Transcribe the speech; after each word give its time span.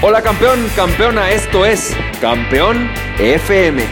Hola 0.00 0.22
campeón, 0.22 0.60
campeona, 0.76 1.32
esto 1.32 1.66
es 1.66 1.92
Campeón 2.20 2.88
FM, 3.18 3.82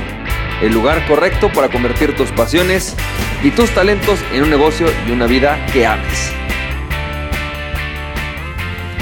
el 0.63 0.73
lugar 0.73 1.05
correcto 1.09 1.51
para 1.53 1.69
convertir 1.69 2.15
tus 2.15 2.31
pasiones 2.31 2.95
y 3.43 3.51
tus 3.51 3.71
talentos 3.71 4.21
en 4.33 4.45
un 4.45 4.51
negocio 4.51 4.87
y 5.09 5.11
una 5.11 5.27
vida 5.27 5.59
que 5.73 5.85
ames. 5.85 6.33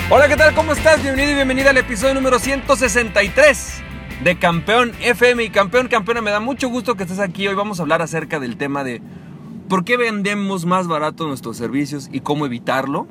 Hola, 0.08 0.28
¿qué 0.28 0.36
tal? 0.36 0.54
¿Cómo 0.54 0.72
estás? 0.72 1.02
Bienvenido 1.02 1.32
y 1.32 1.34
bienvenida 1.34 1.70
al 1.70 1.76
episodio 1.76 2.14
número 2.14 2.38
163 2.38 3.82
de 4.22 4.38
Campeón 4.38 4.92
FM 5.02 5.44
y 5.44 5.50
Campeón, 5.50 5.88
campeona, 5.88 6.22
me 6.22 6.30
da 6.30 6.40
mucho 6.40 6.70
gusto 6.70 6.94
que 6.94 7.02
estés 7.02 7.18
aquí. 7.18 7.46
Hoy 7.46 7.54
vamos 7.54 7.80
a 7.80 7.82
hablar 7.82 8.00
acerca 8.00 8.40
del 8.40 8.56
tema 8.56 8.82
de 8.82 9.02
por 9.68 9.84
qué 9.84 9.98
vendemos 9.98 10.64
más 10.64 10.86
barato 10.86 11.26
nuestros 11.26 11.58
servicios 11.58 12.08
y 12.10 12.20
cómo 12.20 12.46
evitarlo. 12.46 13.06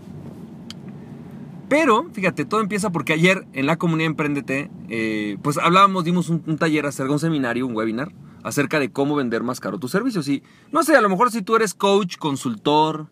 Pero, 1.73 2.07
fíjate, 2.13 2.45
todo 2.45 2.61
empieza 2.61 2.91
porque 2.91 3.13
ayer 3.13 3.47
en 3.53 3.65
la 3.65 3.77
comunidad 3.77 4.11
Emprendete, 4.11 4.69
eh, 4.89 5.39
pues 5.41 5.57
hablábamos, 5.57 6.03
dimos 6.03 6.29
un, 6.29 6.59
taller 6.59 6.85
acerca 6.85 7.07
de 7.07 7.13
un 7.13 7.19
seminario, 7.19 7.65
un 7.65 7.75
webinar, 7.75 8.11
acerca 8.43 8.79
de 8.79 8.91
cómo 8.91 9.15
vender 9.15 9.41
más 9.41 9.59
caro 9.59 9.79
tus 9.79 9.89
servicios. 9.89 10.27
Y 10.27 10.43
no 10.71 10.83
sé, 10.83 10.95
a 10.95 11.01
lo 11.01 11.09
mejor 11.09 11.31
si 11.31 11.41
tú 11.41 11.55
eres 11.55 11.73
coach, 11.73 12.17
consultor, 12.17 13.07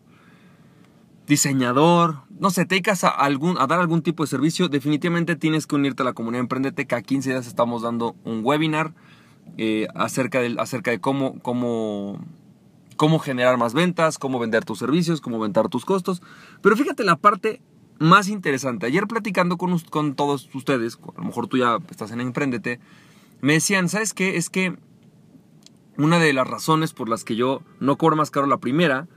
diseñador, 1.26 2.18
no 2.38 2.50
sé, 2.50 2.64
te 2.64 2.76
dedicas 2.76 3.02
a, 3.02 3.08
algún, 3.08 3.58
a 3.58 3.66
dar 3.66 3.80
algún 3.80 4.00
tipo 4.00 4.22
de 4.22 4.28
servicio, 4.28 4.68
definitivamente 4.68 5.34
tienes 5.34 5.66
que 5.66 5.74
unirte 5.74 6.02
a 6.02 6.04
la 6.04 6.12
comunidad 6.12 6.42
Emprendete, 6.42 6.86
que 6.86 6.94
a 6.94 7.02
15 7.02 7.30
días 7.30 7.48
estamos 7.48 7.82
dando 7.82 8.14
un 8.22 8.42
webinar 8.44 8.94
eh, 9.58 9.88
acerca, 9.96 10.38
de, 10.38 10.54
acerca 10.60 10.92
de 10.92 11.00
cómo, 11.00 11.40
cómo, 11.40 12.24
cómo 12.94 13.18
generar 13.18 13.58
más 13.58 13.74
ventas, 13.74 14.18
cómo 14.18 14.38
vender 14.38 14.64
tus 14.64 14.78
servicios, 14.78 15.20
cómo 15.20 15.40
vender 15.40 15.68
tus 15.68 15.84
costos. 15.84 16.22
Pero 16.60 16.76
fíjate 16.76 17.02
la 17.02 17.16
parte 17.16 17.60
más 17.98 18.28
interesante. 18.28 18.86
Ayer 18.86 19.06
platicando 19.06 19.56
con, 19.56 19.78
con 19.78 20.14
todos 20.14 20.48
ustedes, 20.54 20.98
a 21.16 21.20
lo 21.20 21.26
mejor 21.26 21.46
tú 21.46 21.56
ya 21.58 21.78
estás 21.90 22.10
en 22.10 22.20
Emprendete, 22.20 22.80
me 23.40 23.54
decían, 23.54 23.88
¿sabes 23.88 24.14
qué? 24.14 24.36
Es 24.36 24.50
que 24.50 24.76
una 25.98 26.18
de 26.18 26.32
las 26.32 26.46
razones 26.48 26.92
por 26.92 27.08
las 27.08 27.24
que 27.24 27.36
yo 27.36 27.62
no 27.80 27.98
cobro 27.98 28.16
más 28.16 28.30
caro 28.30 28.46
la 28.46 28.58
primera 28.58 29.08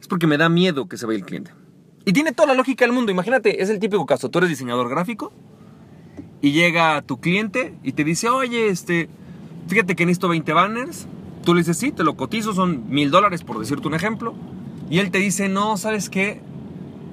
es 0.00 0.08
porque 0.08 0.26
me 0.26 0.36
da 0.36 0.48
miedo 0.48 0.88
que 0.88 0.96
se 0.96 1.06
vaya 1.06 1.18
el 1.18 1.24
cliente. 1.24 1.52
Y 2.04 2.12
tiene 2.12 2.32
toda 2.32 2.48
la 2.48 2.54
lógica 2.54 2.84
del 2.84 2.92
mundo. 2.92 3.12
Imagínate, 3.12 3.62
es 3.62 3.70
el 3.70 3.78
típico 3.78 4.04
caso. 4.04 4.28
Tú 4.28 4.38
eres 4.38 4.50
diseñador 4.50 4.88
gráfico 4.88 5.32
y 6.42 6.52
llega 6.52 7.00
tu 7.02 7.20
cliente 7.20 7.74
y 7.82 7.92
te 7.92 8.04
dice, 8.04 8.28
oye, 8.28 8.68
este, 8.68 9.08
fíjate 9.68 9.96
que 9.96 10.04
necesito 10.04 10.28
20 10.28 10.52
banners. 10.52 11.06
Tú 11.44 11.54
le 11.54 11.60
dices, 11.60 11.78
sí, 11.78 11.92
te 11.92 12.04
lo 12.04 12.16
cotizo, 12.16 12.52
son 12.52 12.90
mil 12.90 13.10
dólares, 13.10 13.42
por 13.42 13.58
decirte 13.58 13.88
un 13.88 13.94
ejemplo. 13.94 14.34
Y 14.90 14.98
él 14.98 15.10
te 15.10 15.18
dice, 15.18 15.48
no, 15.48 15.76
¿sabes 15.78 16.10
qué? 16.10 16.42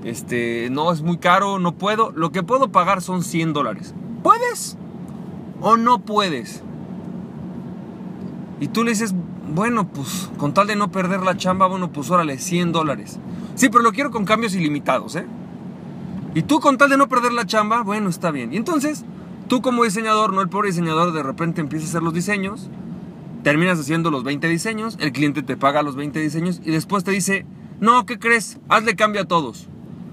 Este, 0.03 0.69
no 0.71 0.91
es 0.91 1.01
muy 1.01 1.17
caro, 1.17 1.59
no 1.59 1.73
puedo, 1.73 2.11
lo 2.11 2.31
que 2.31 2.43
puedo 2.43 2.71
pagar 2.71 3.01
son 3.01 3.23
100 3.23 3.53
dólares. 3.53 3.93
¿Puedes? 4.23 4.77
¿O 5.61 5.77
no 5.77 5.99
puedes? 5.99 6.63
Y 8.59 8.67
tú 8.67 8.83
le 8.83 8.91
dices, 8.91 9.13
bueno, 9.53 9.87
pues 9.87 10.29
con 10.37 10.53
tal 10.53 10.67
de 10.67 10.75
no 10.75 10.91
perder 10.91 11.21
la 11.21 11.37
chamba, 11.37 11.67
bueno, 11.67 11.91
pues 11.91 12.09
órale, 12.09 12.37
100 12.39 12.71
dólares. 12.71 13.19
Sí, 13.55 13.69
pero 13.69 13.83
lo 13.83 13.91
quiero 13.91 14.11
con 14.11 14.25
cambios 14.25 14.55
ilimitados, 14.55 15.15
¿eh? 15.15 15.25
Y 16.33 16.43
tú 16.43 16.59
con 16.59 16.77
tal 16.77 16.89
de 16.89 16.97
no 16.97 17.09
perder 17.09 17.33
la 17.33 17.45
chamba, 17.45 17.81
bueno, 17.83 18.09
está 18.09 18.31
bien. 18.31 18.53
Y 18.53 18.57
entonces, 18.57 19.03
tú 19.47 19.61
como 19.61 19.83
diseñador, 19.83 20.33
no 20.33 20.41
el 20.41 20.49
pobre 20.49 20.69
diseñador, 20.69 21.11
de 21.11 21.23
repente 21.23 21.61
empiezas 21.61 21.89
a 21.89 21.91
hacer 21.91 22.03
los 22.03 22.13
diseños, 22.13 22.69
terminas 23.43 23.79
haciendo 23.79 24.09
los 24.09 24.23
20 24.23 24.47
diseños, 24.47 24.97
el 24.99 25.11
cliente 25.11 25.43
te 25.43 25.57
paga 25.57 25.83
los 25.83 25.95
20 25.95 26.19
diseños 26.19 26.61
y 26.63 26.71
después 26.71 27.03
te 27.03 27.11
dice, 27.11 27.45
no, 27.79 28.05
¿qué 28.05 28.17
crees? 28.17 28.59
Hazle 28.69 28.95
cambio 28.95 29.23
a 29.23 29.25
todos 29.25 29.70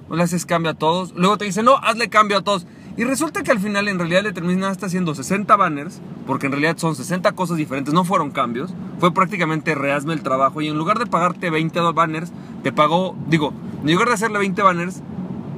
o 0.09 0.17
le 0.17 0.23
haces 0.23 0.47
cambio 0.47 0.73
a 0.73 0.75
todos. 0.75 1.12
Luego 1.14 1.39
te 1.39 1.45
dice, 1.45 1.62
no, 1.62 1.77
hazle 1.77 2.09
cambio 2.09 2.39
a 2.39 2.42
todos. 2.42 2.67
Y 2.97 3.05
resulta 3.05 3.45
que 3.45 3.53
al 3.53 3.61
final 3.61 3.87
en 3.87 3.98
realidad 3.98 4.25
le 4.25 4.33
terminaste 4.33 4.87
haciendo 4.87 5.14
60 5.14 5.55
banners, 5.55 6.01
porque 6.27 6.46
en 6.46 6.52
realidad 6.52 6.77
son 6.79 6.96
60 6.96 7.30
cosas 7.33 7.57
diferentes, 7.57 7.95
no 7.95 8.02
fueron 8.05 8.33
cambios. 8.33 8.74
Fue 8.98 9.14
prácticamente 9.14 9.77
rehazme 9.77 10.14
el 10.14 10.23
trabajo 10.23 10.61
y 10.61 10.67
en 10.67 10.77
lugar 10.77 10.98
de 10.98 11.07
pagarte 11.07 11.48
20 11.48 11.80
banners, 11.92 12.33
te 12.64 12.73
pagó, 12.73 13.14
digo, 13.29 13.52
en 13.85 13.92
lugar 13.92 14.08
de 14.08 14.14
hacerle 14.14 14.39
20 14.41 14.63
banners, 14.63 15.01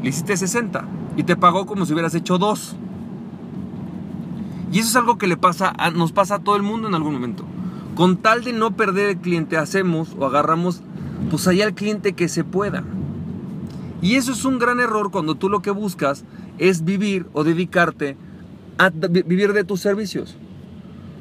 le 0.03 0.11
hiciste 0.11 0.37
60 0.37 0.85
y 1.17 1.23
te 1.23 1.35
pagó 1.35 1.65
como 1.65 1.87
si 1.87 1.95
hubieras 1.95 2.15
hecho 2.15 2.37
dos. 2.37 2.77
Y 4.71 4.81
eso 4.81 4.89
es 4.91 4.97
algo 4.97 5.17
que 5.17 5.27
le 5.27 5.37
pasa 5.37 5.75
nos 5.95 6.13
pasa 6.13 6.37
a 6.37 6.39
todo 6.41 6.57
el 6.57 6.63
mundo 6.63 6.89
en 6.89 6.95
algún 6.95 7.15
momento. 7.15 7.45
Con 7.95 8.19
tal 8.19 8.45
de 8.45 8.53
no 8.53 8.73
perder 8.73 9.09
el 9.09 9.17
cliente, 9.17 9.57
hacemos 9.57 10.15
o 10.19 10.27
agarramos 10.27 10.83
pues 11.31 11.49
allá 11.49 11.65
al 11.65 11.75
cliente 11.75 12.13
que 12.13 12.29
se 12.29 12.45
pueda. 12.45 12.85
Y 14.03 14.15
eso 14.15 14.33
es 14.33 14.45
un 14.45 14.59
gran 14.59 14.81
error 14.81 15.11
cuando 15.11 15.35
tú 15.35 15.49
lo 15.49 15.61
que 15.61 15.71
buscas 15.71 16.25
es 16.59 16.85
vivir 16.85 17.27
o 17.33 17.45
dedicarte 17.45 18.17
a 18.79 18.91
vivir 18.91 19.53
de 19.53 19.65
tus 19.65 19.81
servicios. 19.81 20.37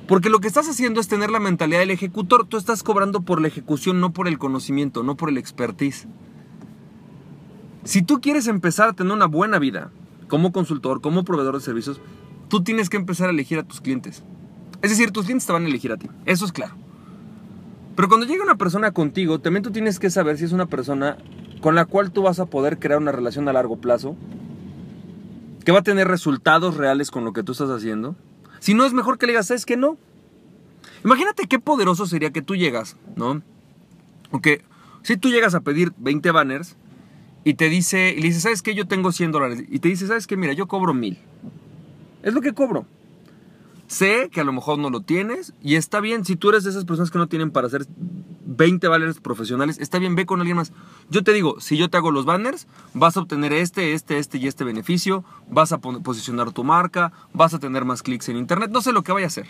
Porque 0.07 0.29
lo 0.29 0.39
que 0.39 0.47
estás 0.47 0.67
haciendo 0.67 0.99
es 1.01 1.07
tener 1.07 1.29
la 1.29 1.39
mentalidad 1.39 1.79
del 1.79 1.91
ejecutor. 1.91 2.47
Tú 2.47 2.57
estás 2.57 2.81
cobrando 2.81 3.21
por 3.21 3.41
la 3.41 3.47
ejecución, 3.47 3.99
no 3.99 4.11
por 4.11 4.27
el 4.27 4.39
conocimiento, 4.39 5.03
no 5.03 5.15
por 5.15 5.29
el 5.29 5.37
expertise. 5.37 6.07
Si 7.83 8.01
tú 8.01 8.19
quieres 8.19 8.47
empezar 8.47 8.89
a 8.89 8.93
tener 8.93 9.13
una 9.13 9.27
buena 9.27 9.59
vida 9.59 9.91
como 10.27 10.51
consultor, 10.51 11.01
como 11.01 11.23
proveedor 11.23 11.55
de 11.55 11.61
servicios, 11.61 12.01
tú 12.47 12.63
tienes 12.63 12.89
que 12.89 12.97
empezar 12.97 13.27
a 13.27 13.31
elegir 13.31 13.59
a 13.59 13.63
tus 13.63 13.81
clientes. 13.81 14.23
Es 14.81 14.89
decir, 14.89 15.11
tus 15.11 15.25
clientes 15.25 15.45
te 15.45 15.53
van 15.53 15.65
a 15.65 15.67
elegir 15.67 15.91
a 15.91 15.97
ti. 15.97 16.07
Eso 16.25 16.45
es 16.45 16.51
claro. 16.51 16.75
Pero 17.95 18.07
cuando 18.07 18.25
llega 18.25 18.43
una 18.43 18.55
persona 18.55 18.91
contigo, 18.91 19.39
también 19.39 19.61
tú 19.61 19.71
tienes 19.71 19.99
que 19.99 20.09
saber 20.09 20.37
si 20.37 20.45
es 20.45 20.53
una 20.53 20.67
persona 20.67 21.17
con 21.61 21.75
la 21.75 21.85
cual 21.85 22.11
tú 22.11 22.23
vas 22.23 22.39
a 22.39 22.45
poder 22.45 22.79
crear 22.79 22.99
una 22.99 23.11
relación 23.11 23.47
a 23.47 23.53
largo 23.53 23.77
plazo, 23.77 24.15
que 25.65 25.71
va 25.71 25.79
a 25.79 25.83
tener 25.83 26.07
resultados 26.07 26.77
reales 26.77 27.11
con 27.11 27.25
lo 27.25 27.33
que 27.33 27.43
tú 27.43 27.51
estás 27.51 27.69
haciendo. 27.69 28.15
Si 28.59 28.73
no, 28.73 28.85
es 28.85 28.93
mejor 28.93 29.17
que 29.17 29.25
le 29.25 29.33
digas, 29.33 29.47
¿sabes 29.47 29.65
que 29.65 29.77
no? 29.77 29.97
Imagínate 31.03 31.47
qué 31.47 31.59
poderoso 31.59 32.05
sería 32.05 32.31
que 32.31 32.41
tú 32.41 32.55
llegas, 32.55 32.97
¿no? 33.15 33.41
O 34.31 34.41
que 34.41 34.61
si 35.03 35.17
tú 35.17 35.29
llegas 35.29 35.55
a 35.55 35.61
pedir 35.61 35.93
20 35.97 36.31
banners 36.31 36.75
y 37.43 37.53
te 37.53 37.69
dice, 37.69 38.13
y 38.17 38.21
le 38.21 38.31
¿sabes 38.33 38.61
qué? 38.61 38.75
Yo 38.75 38.87
tengo 38.87 39.11
100 39.11 39.31
dólares. 39.31 39.63
Y 39.69 39.79
te 39.79 39.89
dice, 39.89 40.07
¿sabes 40.07 40.27
qué? 40.27 40.37
Mira, 40.37 40.53
yo 40.53 40.67
cobro 40.67 40.93
1000. 40.93 41.17
Es 42.23 42.33
lo 42.33 42.41
que 42.41 42.53
cobro. 42.53 42.85
Sé 43.87 44.29
que 44.31 44.41
a 44.41 44.43
lo 44.43 44.53
mejor 44.53 44.77
no 44.77 44.89
lo 44.89 45.01
tienes 45.01 45.53
y 45.63 45.75
está 45.75 45.99
bien 45.99 46.23
si 46.23 46.35
tú 46.35 46.49
eres 46.49 46.63
de 46.63 46.69
esas 46.69 46.85
personas 46.85 47.09
que 47.09 47.17
no 47.17 47.27
tienen 47.27 47.49
para 47.49 47.67
hacer 47.67 47.87
20 48.59 48.89
banners 48.89 49.21
profesionales, 49.21 49.79
está 49.79 49.99
bien, 49.99 50.15
ve 50.15 50.25
con 50.25 50.41
alguien 50.41 50.57
más. 50.57 50.73
Yo 51.09 51.23
te 51.23 51.31
digo, 51.31 51.61
si 51.61 51.77
yo 51.77 51.89
te 51.89 51.95
hago 51.95 52.11
los 52.11 52.25
banners, 52.25 52.67
vas 52.93 53.15
a 53.15 53.21
obtener 53.21 53.53
este, 53.53 53.93
este, 53.93 54.19
este 54.19 54.37
y 54.37 54.47
este 54.47 54.65
beneficio, 54.65 55.23
vas 55.49 55.71
a 55.71 55.77
posicionar 55.77 56.51
tu 56.51 56.65
marca, 56.65 57.13
vas 57.33 57.53
a 57.53 57.59
tener 57.59 57.85
más 57.85 58.03
clics 58.03 58.27
en 58.27 58.35
internet, 58.35 58.69
no 58.69 58.81
sé 58.81 58.91
lo 58.91 59.01
que 59.01 59.13
vaya 59.13 59.27
a 59.27 59.29
hacer. 59.29 59.47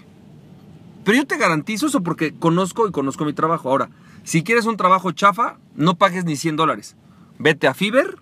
Pero 1.03 1.17
yo 1.17 1.25
te 1.25 1.37
garantizo 1.37 1.87
eso 1.87 2.03
porque 2.03 2.35
conozco 2.35 2.87
y 2.87 2.91
conozco 2.91 3.25
mi 3.25 3.33
trabajo. 3.33 3.69
Ahora, 3.69 3.89
si 4.23 4.43
quieres 4.43 4.67
un 4.67 4.77
trabajo 4.77 5.11
chafa, 5.11 5.57
no 5.75 5.97
pagues 5.97 6.23
ni 6.23 6.35
100 6.35 6.55
dólares. 6.55 6.95
Vete 7.39 7.67
a 7.67 7.73
Fiverr, 7.73 8.19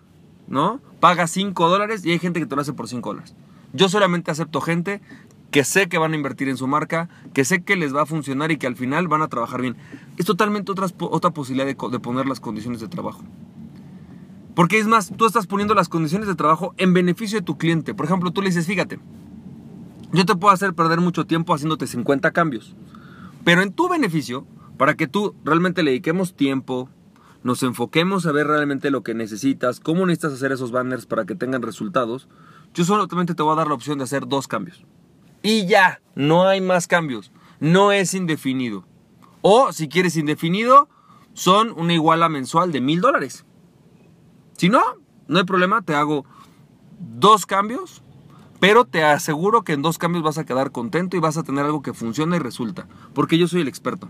¿no? 0.47 0.79
Paga 1.01 1.27
5 1.27 1.67
dólares 1.67 2.05
y 2.05 2.11
hay 2.11 2.19
gente 2.19 2.39
que 2.39 2.45
te 2.45 2.55
lo 2.55 2.61
hace 2.61 2.71
por 2.71 2.87
5 2.87 3.09
dólares. 3.09 3.35
Yo 3.73 3.89
solamente 3.89 4.31
acepto 4.31 4.61
gente 4.61 5.01
que 5.51 5.63
sé 5.63 5.87
que 5.87 5.97
van 5.97 6.13
a 6.13 6.15
invertir 6.15 6.49
en 6.49 6.57
su 6.57 6.67
marca, 6.67 7.09
que 7.33 7.45
sé 7.45 7.63
que 7.63 7.75
les 7.75 7.95
va 7.95 8.01
a 8.01 8.05
funcionar 8.05 8.51
y 8.51 8.57
que 8.57 8.67
al 8.67 8.75
final 8.75 9.07
van 9.07 9.21
a 9.21 9.27
trabajar 9.27 9.61
bien. 9.61 9.77
Es 10.17 10.25
totalmente 10.25 10.71
otra, 10.71 10.87
otra 10.99 11.31
posibilidad 11.31 11.65
de, 11.65 11.89
de 11.89 11.99
poner 11.99 12.25
las 12.25 12.39
condiciones 12.39 12.81
de 12.81 12.87
trabajo. 12.87 13.23
Porque 14.55 14.79
es 14.79 14.87
más, 14.87 15.11
tú 15.15 15.25
estás 15.25 15.47
poniendo 15.47 15.75
las 15.75 15.87
condiciones 15.87 16.27
de 16.27 16.35
trabajo 16.35 16.73
en 16.77 16.93
beneficio 16.93 17.39
de 17.39 17.45
tu 17.45 17.57
cliente. 17.57 17.93
Por 17.93 18.05
ejemplo, 18.05 18.31
tú 18.31 18.41
le 18.41 18.49
dices, 18.49 18.65
fíjate, 18.65 18.99
yo 20.11 20.25
te 20.25 20.35
puedo 20.35 20.53
hacer 20.53 20.73
perder 20.73 20.99
mucho 20.99 21.25
tiempo 21.25 21.53
haciéndote 21.53 21.85
50 21.85 22.31
cambios. 22.31 22.75
Pero 23.45 23.61
en 23.61 23.71
tu 23.71 23.87
beneficio, 23.87 24.47
para 24.77 24.95
que 24.95 25.07
tú 25.07 25.35
realmente 25.45 25.83
le 25.83 25.91
dediquemos 25.91 26.35
tiempo, 26.35 26.89
nos 27.43 27.63
enfoquemos 27.63 28.25
a 28.25 28.31
ver 28.31 28.47
realmente 28.47 28.89
lo 28.89 29.03
que 29.03 29.13
necesitas, 29.13 29.79
cómo 29.79 30.05
necesitas 30.05 30.33
hacer 30.33 30.51
esos 30.51 30.71
banners 30.71 31.05
para 31.05 31.25
que 31.25 31.35
tengan 31.35 31.61
resultados, 31.61 32.27
yo 32.73 32.83
solamente 32.83 33.35
te 33.35 33.43
voy 33.43 33.53
a 33.53 33.57
dar 33.57 33.67
la 33.67 33.73
opción 33.73 33.99
de 33.99 34.05
hacer 34.05 34.27
dos 34.27 34.47
cambios. 34.47 34.83
Y 35.47 35.65
ya, 35.65 36.01
no 36.13 36.45
hay 36.45 36.59
más 36.59 36.87
cambios. 36.87 37.31
No 37.61 37.93
es 37.93 38.13
indefinido. 38.13 38.83
O 39.41 39.71
si 39.71 39.87
quieres 39.87 40.17
indefinido, 40.17 40.89
son 41.31 41.71
una 41.77 41.93
iguala 41.93 42.27
mensual 42.27 42.73
de 42.73 42.81
mil 42.81 42.99
dólares. 42.99 43.45
Si 44.57 44.67
no, 44.67 44.81
no 45.29 45.39
hay 45.39 45.45
problema, 45.45 45.83
te 45.83 45.95
hago 45.95 46.25
dos 46.99 47.45
cambios, 47.45 48.03
pero 48.59 48.83
te 48.83 49.05
aseguro 49.05 49.63
que 49.63 49.71
en 49.71 49.81
dos 49.81 49.97
cambios 49.97 50.21
vas 50.21 50.37
a 50.37 50.45
quedar 50.45 50.73
contento 50.73 51.15
y 51.15 51.21
vas 51.21 51.37
a 51.37 51.43
tener 51.43 51.63
algo 51.63 51.81
que 51.81 51.93
funciona 51.93 52.35
y 52.35 52.39
resulta, 52.39 52.85
porque 53.13 53.37
yo 53.37 53.47
soy 53.47 53.61
el 53.61 53.69
experto. 53.69 54.09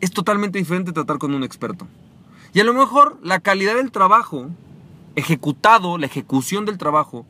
Es 0.00 0.10
totalmente 0.10 0.58
diferente 0.58 0.90
tratar 0.90 1.18
con 1.18 1.34
un 1.34 1.44
experto. 1.44 1.86
Y 2.52 2.58
a 2.58 2.64
lo 2.64 2.74
mejor 2.74 3.16
la 3.22 3.38
calidad 3.38 3.76
del 3.76 3.92
trabajo 3.92 4.48
ejecutado, 5.14 5.98
la 5.98 6.06
ejecución 6.06 6.64
del 6.64 6.78
trabajo, 6.78 7.26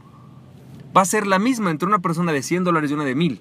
va 0.96 1.02
a 1.02 1.06
ser 1.06 1.26
la 1.26 1.38
misma 1.38 1.70
entre 1.70 1.88
una 1.88 2.00
persona 2.00 2.32
de 2.32 2.42
100 2.42 2.64
dólares 2.64 2.90
y 2.90 2.94
una 2.94 3.04
de 3.04 3.14
1000. 3.14 3.40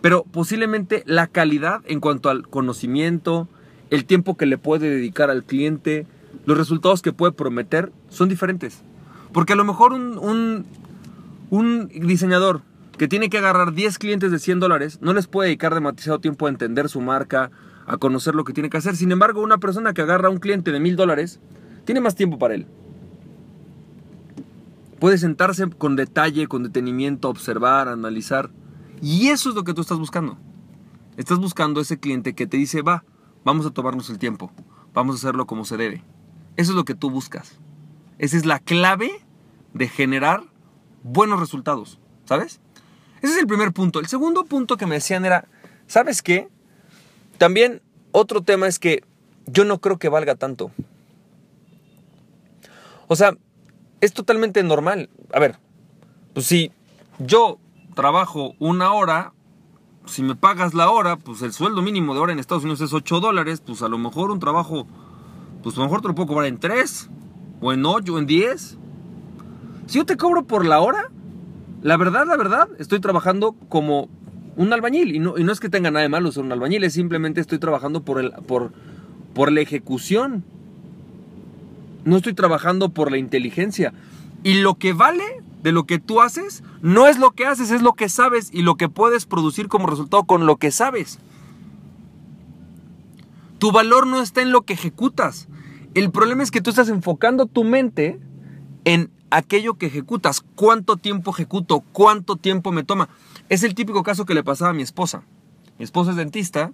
Pero 0.00 0.24
posiblemente 0.24 1.02
la 1.06 1.26
calidad 1.26 1.82
en 1.86 2.00
cuanto 2.00 2.30
al 2.30 2.48
conocimiento, 2.48 3.48
el 3.90 4.04
tiempo 4.04 4.36
que 4.36 4.46
le 4.46 4.58
puede 4.58 4.88
dedicar 4.88 5.30
al 5.30 5.44
cliente, 5.44 6.06
los 6.46 6.56
resultados 6.56 7.02
que 7.02 7.12
puede 7.12 7.32
prometer 7.32 7.92
son 8.08 8.28
diferentes. 8.28 8.82
Porque 9.32 9.54
a 9.54 9.56
lo 9.56 9.64
mejor 9.64 9.92
un, 9.92 10.66
diseñador 11.90 12.62
que 12.96 13.08
tiene 13.08 13.28
que 13.28 13.38
agarrar 13.38 13.74
10 13.74 13.98
clientes 13.98 14.30
de 14.30 14.38
100 14.38 14.60
dólares 14.60 14.98
no 15.00 15.12
les 15.12 15.26
puede 15.26 15.48
dedicar 15.48 15.74
demasiado 15.74 16.20
tiempo 16.20 16.46
a 16.46 16.50
entender 16.50 16.88
su 16.88 17.00
marca, 17.00 17.50
a 17.86 17.96
conocer 17.96 18.34
lo 18.34 18.44
que 18.44 18.52
tiene 18.52 18.70
que 18.70 18.76
hacer. 18.76 18.96
Sin 18.96 19.12
embargo, 19.12 19.42
una 19.42 19.58
persona 19.58 19.92
que 19.92 20.02
agarra 20.02 20.30
un 20.30 20.38
cliente 20.38 20.72
de 20.72 20.80
1000 20.80 20.96
dólares 20.96 21.40
tiene 21.84 22.00
más 22.00 22.14
tiempo 22.14 22.38
para 22.38 22.54
él. 22.54 22.66
Puede 24.98 25.18
sentarse 25.18 25.68
con 25.70 25.96
detalle, 25.96 26.48
con 26.48 26.62
detenimiento, 26.64 27.28
observar, 27.28 27.88
analizar. 27.88 28.50
Y 29.00 29.28
eso 29.28 29.50
es 29.50 29.54
lo 29.54 29.64
que 29.64 29.74
tú 29.74 29.80
estás 29.80 29.98
buscando. 29.98 30.38
Estás 31.16 31.38
buscando 31.38 31.80
ese 31.80 31.98
cliente 31.98 32.34
que 32.34 32.46
te 32.46 32.56
dice, 32.56 32.82
va, 32.82 33.04
vamos 33.44 33.66
a 33.66 33.70
tomarnos 33.70 34.10
el 34.10 34.18
tiempo, 34.18 34.52
vamos 34.94 35.16
a 35.16 35.18
hacerlo 35.18 35.46
como 35.46 35.64
se 35.64 35.76
debe. 35.76 36.04
Eso 36.56 36.72
es 36.72 36.76
lo 36.76 36.84
que 36.84 36.94
tú 36.94 37.10
buscas. 37.10 37.58
Esa 38.18 38.36
es 38.36 38.46
la 38.46 38.58
clave 38.58 39.10
de 39.74 39.88
generar 39.88 40.42
buenos 41.02 41.38
resultados, 41.38 42.00
¿sabes? 42.24 42.60
Ese 43.22 43.34
es 43.34 43.38
el 43.38 43.46
primer 43.46 43.72
punto. 43.72 44.00
El 44.00 44.06
segundo 44.06 44.44
punto 44.44 44.76
que 44.76 44.86
me 44.86 44.96
decían 44.96 45.24
era, 45.24 45.46
¿sabes 45.86 46.22
qué? 46.22 46.48
También 47.36 47.82
otro 48.12 48.42
tema 48.42 48.66
es 48.66 48.78
que 48.78 49.04
yo 49.46 49.64
no 49.64 49.80
creo 49.80 49.98
que 49.98 50.08
valga 50.08 50.34
tanto. 50.34 50.70
O 53.06 53.16
sea, 53.16 53.36
es 54.00 54.12
totalmente 54.12 54.62
normal. 54.62 55.10
A 55.32 55.40
ver, 55.40 55.58
pues 56.34 56.46
si 56.46 56.72
yo 57.18 57.58
trabajo 57.94 58.54
una 58.58 58.92
hora, 58.92 59.32
si 60.06 60.22
me 60.22 60.36
pagas 60.36 60.74
la 60.74 60.90
hora, 60.90 61.16
pues 61.16 61.42
el 61.42 61.52
sueldo 61.52 61.82
mínimo 61.82 62.14
de 62.14 62.20
hora 62.20 62.32
en 62.32 62.38
Estados 62.38 62.64
Unidos 62.64 62.80
es 62.80 62.92
8 62.92 63.20
dólares, 63.20 63.62
pues 63.64 63.82
a 63.82 63.88
lo 63.88 63.98
mejor 63.98 64.30
un 64.30 64.40
trabajo, 64.40 64.86
pues 65.62 65.76
a 65.76 65.80
lo 65.80 65.86
mejor 65.86 66.00
te 66.00 66.08
lo 66.08 66.14
puedo 66.14 66.28
cobrar 66.28 66.46
en 66.46 66.58
3, 66.58 67.10
o 67.60 67.72
en 67.72 67.84
8, 67.84 68.14
o 68.14 68.18
en 68.18 68.26
10. 68.26 68.78
Si 69.86 69.98
yo 69.98 70.06
te 70.06 70.16
cobro 70.16 70.44
por 70.44 70.64
la 70.64 70.80
hora, 70.80 71.10
la 71.82 71.96
verdad, 71.96 72.26
la 72.26 72.36
verdad, 72.36 72.68
estoy 72.78 73.00
trabajando 73.00 73.52
como 73.68 74.08
un 74.56 74.72
albañil. 74.72 75.14
Y 75.14 75.18
no, 75.18 75.38
y 75.38 75.44
no 75.44 75.52
es 75.52 75.60
que 75.60 75.68
tenga 75.68 75.90
nada 75.90 76.02
de 76.02 76.08
malo 76.08 76.30
ser 76.32 76.44
un 76.44 76.52
albañil, 76.52 76.84
es 76.84 76.92
simplemente 76.92 77.40
estoy 77.40 77.58
trabajando 77.58 78.02
por, 78.02 78.20
el, 78.20 78.32
por, 78.46 78.72
por 79.34 79.50
la 79.50 79.60
ejecución. 79.60 80.44
No 82.08 82.16
estoy 82.16 82.32
trabajando 82.32 82.88
por 82.88 83.10
la 83.10 83.18
inteligencia. 83.18 83.92
Y 84.42 84.54
lo 84.54 84.76
que 84.76 84.94
vale 84.94 85.42
de 85.62 85.72
lo 85.72 85.84
que 85.84 85.98
tú 85.98 86.22
haces 86.22 86.62
no 86.80 87.06
es 87.06 87.18
lo 87.18 87.32
que 87.32 87.44
haces, 87.44 87.70
es 87.70 87.82
lo 87.82 87.92
que 87.92 88.08
sabes 88.08 88.48
y 88.50 88.62
lo 88.62 88.76
que 88.76 88.88
puedes 88.88 89.26
producir 89.26 89.68
como 89.68 89.86
resultado 89.86 90.24
con 90.24 90.46
lo 90.46 90.56
que 90.56 90.70
sabes. 90.70 91.18
Tu 93.58 93.72
valor 93.72 94.06
no 94.06 94.22
está 94.22 94.40
en 94.40 94.52
lo 94.52 94.62
que 94.62 94.72
ejecutas. 94.72 95.48
El 95.92 96.10
problema 96.10 96.42
es 96.42 96.50
que 96.50 96.62
tú 96.62 96.70
estás 96.70 96.88
enfocando 96.88 97.44
tu 97.44 97.62
mente 97.62 98.18
en 98.86 99.10
aquello 99.30 99.74
que 99.74 99.84
ejecutas. 99.84 100.42
¿Cuánto 100.54 100.96
tiempo 100.96 101.30
ejecuto? 101.30 101.80
¿Cuánto 101.92 102.36
tiempo 102.36 102.72
me 102.72 102.84
toma? 102.84 103.10
Es 103.50 103.64
el 103.64 103.74
típico 103.74 104.02
caso 104.02 104.24
que 104.24 104.32
le 104.32 104.42
pasaba 104.42 104.70
a 104.70 104.74
mi 104.74 104.82
esposa. 104.82 105.24
Mi 105.78 105.84
esposa 105.84 106.12
es 106.12 106.16
dentista 106.16 106.72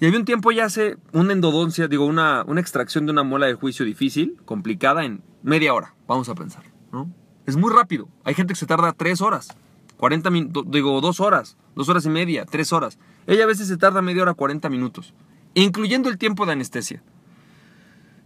y 0.00 0.06
había 0.06 0.18
un 0.18 0.24
tiempo 0.24 0.52
ya 0.52 0.66
hace 0.66 0.96
una 1.12 1.32
endodoncia, 1.32 1.88
digo, 1.88 2.04
una, 2.04 2.44
una 2.46 2.60
extracción 2.60 3.06
de 3.06 3.12
una 3.12 3.22
muela 3.22 3.46
de 3.46 3.54
juicio 3.54 3.84
difícil, 3.84 4.36
complicada, 4.44 5.04
en 5.04 5.22
media 5.42 5.72
hora, 5.72 5.94
vamos 6.06 6.28
a 6.28 6.34
pensar, 6.34 6.64
¿no? 6.92 7.10
Es 7.46 7.56
muy 7.56 7.72
rápido. 7.72 8.08
Hay 8.24 8.34
gente 8.34 8.54
que 8.54 8.60
se 8.60 8.66
tarda 8.66 8.92
tres 8.92 9.20
horas, 9.20 9.56
40 9.96 10.30
minutos, 10.30 10.64
digo, 10.68 11.00
dos 11.00 11.20
horas, 11.20 11.56
dos 11.74 11.88
horas 11.88 12.04
y 12.04 12.10
media, 12.10 12.44
tres 12.44 12.72
horas. 12.72 12.98
Ella 13.26 13.44
a 13.44 13.46
veces 13.46 13.68
se 13.68 13.76
tarda 13.76 14.02
media 14.02 14.22
hora, 14.22 14.34
40 14.34 14.68
minutos, 14.68 15.14
incluyendo 15.54 16.08
el 16.10 16.18
tiempo 16.18 16.44
de 16.44 16.52
anestesia. 16.52 17.02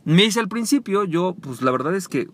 Me 0.04 0.24
hice 0.24 0.40
al 0.40 0.48
principio, 0.48 1.04
yo, 1.04 1.36
pues 1.40 1.62
la 1.62 1.70
verdad 1.70 1.94
es 1.94 2.08
que, 2.08 2.28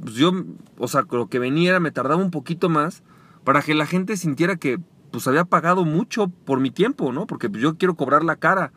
pues 0.00 0.14
yo, 0.14 0.32
o 0.78 0.88
sea, 0.88 1.04
lo 1.08 1.28
que 1.28 1.38
venía 1.38 1.78
me 1.78 1.92
tardaba 1.92 2.22
un 2.22 2.30
poquito 2.30 2.68
más 2.68 3.02
para 3.44 3.62
que 3.62 3.74
la 3.74 3.86
gente 3.86 4.16
sintiera 4.16 4.56
que, 4.56 4.80
pues 5.12 5.28
había 5.28 5.44
pagado 5.44 5.84
mucho 5.84 6.28
por 6.28 6.58
mi 6.58 6.70
tiempo, 6.70 7.12
¿no? 7.12 7.26
Porque 7.26 7.48
yo 7.52 7.76
quiero 7.76 7.94
cobrar 7.94 8.24
la 8.24 8.36
cara. 8.36 8.72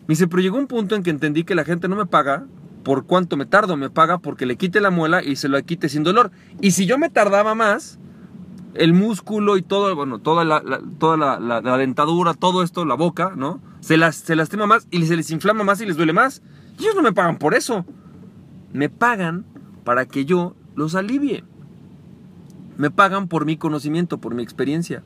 Me 0.00 0.12
dice, 0.12 0.28
pero 0.28 0.42
llegó 0.42 0.58
un 0.58 0.66
punto 0.66 0.94
en 0.94 1.02
que 1.02 1.10
entendí 1.10 1.44
que 1.44 1.54
la 1.54 1.64
gente 1.64 1.88
no 1.88 1.96
me 1.96 2.06
paga 2.06 2.46
por 2.84 3.06
cuánto 3.06 3.36
me 3.36 3.46
tardo, 3.46 3.76
me 3.76 3.90
paga 3.90 4.18
porque 4.18 4.46
le 4.46 4.56
quite 4.56 4.80
la 4.80 4.90
muela 4.90 5.22
y 5.22 5.36
se 5.36 5.48
lo 5.48 5.60
quite 5.62 5.88
sin 5.88 6.04
dolor. 6.04 6.30
Y 6.60 6.70
si 6.70 6.86
yo 6.86 6.98
me 6.98 7.10
tardaba 7.10 7.54
más, 7.54 7.98
el 8.74 8.92
músculo 8.92 9.56
y 9.56 9.62
todo, 9.62 9.94
bueno, 9.96 10.20
toda 10.20 10.44
la, 10.44 10.62
toda 10.98 11.16
la, 11.16 11.78
dentadura, 11.78 12.34
todo 12.34 12.62
esto, 12.62 12.84
la 12.84 12.94
boca, 12.94 13.32
¿no? 13.36 13.60
Se, 13.80 13.96
las, 13.96 14.16
se 14.16 14.36
lastima 14.36 14.66
más 14.66 14.86
y 14.90 15.04
se 15.06 15.16
les 15.16 15.30
inflama 15.30 15.64
más 15.64 15.80
y 15.80 15.86
les 15.86 15.96
duele 15.96 16.12
más. 16.12 16.42
Y 16.78 16.82
ellos 16.82 16.94
no 16.94 17.02
me 17.02 17.12
pagan 17.12 17.38
por 17.38 17.54
eso. 17.54 17.84
Me 18.72 18.88
pagan 18.88 19.44
para 19.84 20.06
que 20.06 20.24
yo 20.24 20.54
los 20.74 20.94
alivie. 20.94 21.44
Me 22.76 22.90
pagan 22.90 23.28
por 23.28 23.44
mi 23.44 23.56
conocimiento, 23.56 24.18
por 24.18 24.34
mi 24.34 24.42
experiencia. 24.42 25.02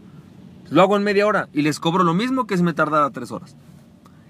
Lo 0.72 0.80
hago 0.80 0.96
en 0.96 1.02
media 1.02 1.26
hora 1.26 1.50
y 1.52 1.60
les 1.60 1.78
cobro 1.78 2.02
lo 2.02 2.14
mismo 2.14 2.46
que 2.46 2.56
si 2.56 2.62
me 2.62 2.72
tardara 2.72 3.10
tres 3.10 3.30
horas. 3.30 3.56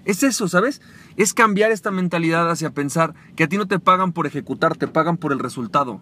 Es 0.03 0.23
eso, 0.23 0.49
¿sabes? 0.49 0.81
Es 1.15 1.33
cambiar 1.33 1.71
esta 1.71 1.89
mentalidad 1.89 2.51
hacia 2.51 2.71
pensar 2.71 3.13
que 3.37 3.45
a 3.45 3.47
ti 3.47 3.55
no 3.55 3.65
te 3.65 3.79
pagan 3.79 4.11
por 4.11 4.27
ejecutar, 4.27 4.75
te 4.75 4.89
pagan 4.89 5.15
por 5.15 5.31
el 5.31 5.39
resultado. 5.39 6.01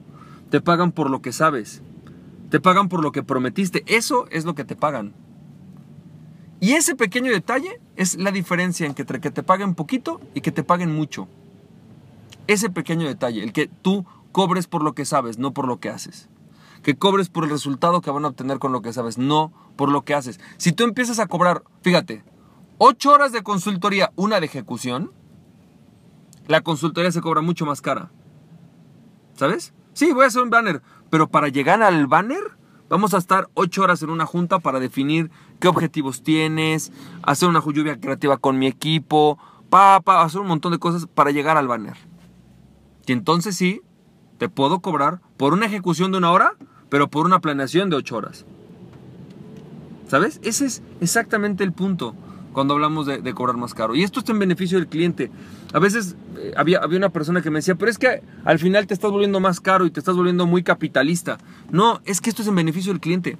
Te 0.49 0.59
pagan 0.59 0.93
por 0.93 1.11
lo 1.11 1.21
que 1.21 1.31
sabes. 1.31 1.83
Te 2.49 2.59
pagan 2.59 2.89
por 2.89 3.03
lo 3.03 3.11
que 3.11 3.21
prometiste. 3.21 3.83
Eso 3.85 4.25
es 4.31 4.43
lo 4.43 4.55
que 4.55 4.65
te 4.65 4.75
pagan. 4.75 5.13
Y 6.59 6.71
ese 6.71 6.95
pequeño 6.95 7.31
detalle 7.31 7.79
es 7.95 8.17
la 8.17 8.31
diferencia 8.31 8.87
entre 8.87 9.21
que 9.21 9.29
te 9.29 9.43
paguen 9.43 9.75
poquito 9.75 10.21
y 10.33 10.41
que 10.41 10.51
te 10.51 10.63
paguen 10.63 10.91
mucho. 10.91 11.27
Ese 12.47 12.71
pequeño 12.71 13.05
detalle, 13.05 13.43
el 13.43 13.53
que 13.53 13.67
tú 13.67 14.07
cobres 14.31 14.65
por 14.65 14.83
lo 14.83 14.93
que 14.93 15.05
sabes, 15.05 15.37
no 15.37 15.53
por 15.53 15.67
lo 15.67 15.79
que 15.79 15.89
haces 15.89 16.30
que 16.83 16.97
cobres 16.97 17.29
por 17.29 17.43
el 17.43 17.49
resultado 17.49 18.01
que 18.01 18.11
van 18.11 18.25
a 18.25 18.29
obtener 18.29 18.59
con 18.59 18.71
lo 18.71 18.81
que 18.81 18.93
sabes, 18.93 19.17
no 19.17 19.51
por 19.75 19.89
lo 19.89 20.03
que 20.03 20.13
haces. 20.13 20.39
Si 20.57 20.71
tú 20.71 20.83
empiezas 20.83 21.19
a 21.19 21.27
cobrar, 21.27 21.63
fíjate, 21.81 22.23
8 22.77 23.11
horas 23.11 23.31
de 23.31 23.43
consultoría, 23.43 24.11
una 24.15 24.39
de 24.39 24.47
ejecución, 24.47 25.11
la 26.47 26.61
consultoría 26.61 27.11
se 27.11 27.21
cobra 27.21 27.41
mucho 27.41 27.65
más 27.65 27.81
cara. 27.81 28.11
¿Sabes? 29.35 29.73
Sí, 29.93 30.11
voy 30.11 30.23
a 30.23 30.27
hacer 30.27 30.41
un 30.41 30.49
banner, 30.49 30.81
pero 31.09 31.29
para 31.29 31.47
llegar 31.47 31.83
al 31.83 32.07
banner 32.07 32.57
vamos 32.89 33.13
a 33.13 33.17
estar 33.17 33.49
8 33.53 33.83
horas 33.83 34.01
en 34.03 34.09
una 34.09 34.25
junta 34.25 34.59
para 34.59 34.79
definir 34.79 35.31
qué 35.59 35.67
objetivos 35.67 36.23
tienes, 36.23 36.91
hacer 37.23 37.47
una 37.47 37.63
lluvia 37.63 37.99
creativa 37.99 38.37
con 38.37 38.59
mi 38.59 38.67
equipo, 38.67 39.37
pa, 39.69 40.01
pa, 40.01 40.23
hacer 40.23 40.41
un 40.41 40.47
montón 40.47 40.71
de 40.71 40.79
cosas 40.79 41.05
para 41.05 41.31
llegar 41.31 41.57
al 41.57 41.67
banner. 41.67 41.97
Y 43.05 43.13
entonces 43.13 43.55
sí, 43.55 43.81
te 44.37 44.49
puedo 44.49 44.79
cobrar 44.79 45.21
por 45.37 45.53
una 45.53 45.67
ejecución 45.67 46.11
de 46.11 46.17
una 46.17 46.31
hora 46.31 46.55
pero 46.91 47.09
por 47.09 47.25
una 47.25 47.39
planeación 47.39 47.89
de 47.89 47.95
8 47.95 48.17
horas. 48.17 48.45
¿Sabes? 50.09 50.41
Ese 50.43 50.65
es 50.65 50.83
exactamente 50.99 51.63
el 51.63 51.71
punto 51.71 52.13
cuando 52.51 52.73
hablamos 52.73 53.05
de, 53.05 53.33
cobrar 53.33 53.55
más 53.55 53.73
caro. 53.73 53.95
Y 53.95 54.03
esto 54.03 54.19
está 54.19 54.33
en 54.33 54.39
beneficio 54.39 54.77
del 54.77 54.87
cliente. 54.89 55.31
A 55.71 55.79
veces 55.79 56.17
eh, 56.37 56.51
había, 56.57 56.79
había 56.79 56.97
una 56.97 57.07
persona 57.07 57.41
que 57.41 57.49
me 57.49 57.59
decía, 57.59 57.75
pero 57.75 57.89
es 57.89 57.97
que 57.97 58.21
al 58.43 58.59
final 58.59 58.87
te 58.87 58.93
estás 58.93 59.09
volviendo 59.09 59.39
más 59.39 59.61
caro 59.61 59.85
y 59.85 59.91
te 59.91 60.01
estás 60.01 60.17
volviendo 60.17 60.45
muy 60.45 60.63
capitalista. 60.63 61.37
No, 61.71 62.01
es 62.03 62.19
que 62.19 62.29
esto 62.29 62.41
es 62.41 62.49
en 62.49 62.55
beneficio 62.55 62.91
del 62.91 62.99
cliente. 62.99 63.37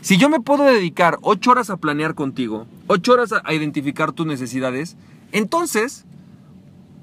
Si 0.00 0.16
yo 0.16 0.28
me 0.28 0.38
puedo 0.38 0.62
dedicar 0.62 1.18
8 1.22 1.50
horas 1.50 1.70
a 1.70 1.78
planear 1.78 2.14
contigo, 2.14 2.68
8 2.86 3.12
horas 3.12 3.30
a 3.32 3.52
identificar 3.54 4.12
tus 4.12 4.24
necesidades, 4.24 4.96
entonces 5.32 6.04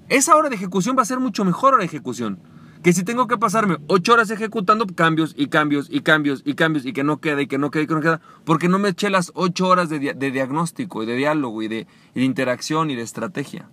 esa 0.07 0.38
hora 0.38 0.48
de 0.48 0.55
ejecución 0.55 0.95
va 0.98 1.01
a 1.01 1.05
ser 1.05 1.19
mucho 1.19 1.43
mejor 1.43 1.74
hora 1.74 1.81
de 1.81 1.88
ejecución 1.88 2.39
que 2.83 2.93
si 2.93 3.03
tengo 3.03 3.27
que 3.27 3.38
pasarme 3.38 3.77
ocho 3.88 4.13
horas 4.13 4.31
ejecutando 4.31 4.88
cambios 4.88 5.35
y 5.38 5.47
cambios 5.47 5.88
y 5.89 6.01
cambios 6.01 6.41
y 6.45 6.55
cambios 6.55 6.85
y 6.85 6.93
que 6.93 7.03
no 7.03 7.19
quede 7.19 7.43
y 7.43 7.47
que 7.47 7.57
no 7.57 7.69
quede 7.69 7.83
y 7.83 7.88
que 7.88 7.93
no 7.93 8.01
queda, 8.01 8.21
porque 8.43 8.69
no 8.69 8.79
me 8.79 8.89
eché 8.89 9.09
las 9.09 9.31
ocho 9.35 9.67
horas 9.67 9.89
de, 9.89 10.00
diagnóstico 10.00 11.03
y 11.03 11.05
de 11.05 11.15
diálogo 11.15 11.61
y 11.61 11.67
de, 11.67 11.88
y 12.15 12.19
de 12.19 12.25
interacción 12.25 12.89
y 12.89 12.95
de 12.95 13.03
estrategia. 13.03 13.69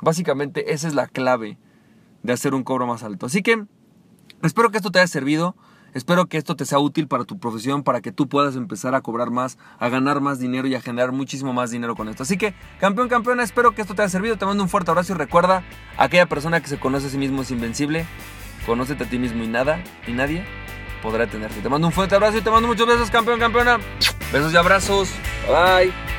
Básicamente 0.00 0.72
esa 0.72 0.88
es 0.88 0.94
la 0.94 1.06
clave 1.06 1.58
de 2.22 2.32
hacer 2.32 2.54
un 2.54 2.64
cobro 2.64 2.86
más 2.86 3.02
alto. 3.02 3.26
Así 3.26 3.42
que 3.42 3.64
espero 4.42 4.70
que 4.70 4.78
esto 4.78 4.90
te 4.90 4.98
haya 4.98 5.08
servido. 5.08 5.56
Espero 5.94 6.26
que 6.26 6.38
esto 6.38 6.56
te 6.56 6.64
sea 6.64 6.78
útil 6.78 7.08
para 7.08 7.24
tu 7.24 7.38
profesión, 7.38 7.82
para 7.82 8.00
que 8.00 8.12
tú 8.12 8.28
puedas 8.28 8.56
empezar 8.56 8.94
a 8.94 9.00
cobrar 9.00 9.30
más, 9.30 9.58
a 9.78 9.88
ganar 9.88 10.20
más 10.20 10.38
dinero 10.38 10.68
y 10.68 10.74
a 10.74 10.80
generar 10.80 11.12
muchísimo 11.12 11.52
más 11.52 11.70
dinero 11.70 11.94
con 11.96 12.08
esto. 12.08 12.22
Así 12.22 12.36
que, 12.36 12.54
campeón, 12.78 13.08
campeona, 13.08 13.42
espero 13.42 13.74
que 13.74 13.82
esto 13.82 13.94
te 13.94 14.02
haya 14.02 14.08
servido. 14.08 14.36
Te 14.36 14.46
mando 14.46 14.62
un 14.62 14.68
fuerte 14.68 14.90
abrazo 14.90 15.12
y 15.12 15.16
recuerda, 15.16 15.62
aquella 15.96 16.26
persona 16.26 16.60
que 16.60 16.68
se 16.68 16.78
conoce 16.78 17.06
a 17.06 17.10
sí 17.10 17.18
mismo 17.18 17.42
es 17.42 17.50
invencible. 17.50 18.06
Conócete 18.66 19.04
a 19.04 19.08
ti 19.08 19.18
mismo 19.18 19.42
y 19.42 19.48
nada 19.48 19.82
y 20.06 20.12
nadie 20.12 20.44
podrá 21.02 21.26
tenerte. 21.26 21.60
Te 21.60 21.68
mando 21.68 21.86
un 21.86 21.92
fuerte 21.92 22.14
abrazo 22.14 22.38
y 22.38 22.42
te 22.42 22.50
mando 22.50 22.68
muchos 22.68 22.86
besos, 22.86 23.10
campeón, 23.10 23.40
campeona. 23.40 23.78
Besos 24.32 24.52
y 24.52 24.56
abrazos. 24.56 25.10
Bye. 25.48 26.09